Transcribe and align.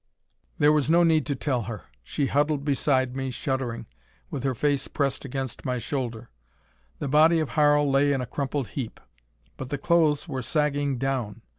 There 0.57 0.71
was 0.71 0.89
no 0.89 1.03
need 1.03 1.27
to 1.27 1.35
tell 1.35 1.61
her. 1.69 1.83
She 2.03 2.25
huddled 2.25 2.65
beside 2.65 3.15
me, 3.15 3.29
shuddering, 3.29 3.85
with 4.31 4.43
her 4.43 4.55
face 4.55 4.87
pressed 4.87 5.25
against 5.25 5.63
my 5.63 5.77
shoulder. 5.77 6.31
The 6.97 7.07
body 7.07 7.39
of 7.39 7.49
Harl 7.49 7.87
lay 7.87 8.11
in 8.11 8.19
a 8.19 8.25
crumpled 8.25 8.69
heap. 8.69 8.99
But 9.57 9.69
the 9.69 9.77
clothes 9.77 10.27
were 10.27 10.41
sagging 10.41 10.97
down. 10.97 11.43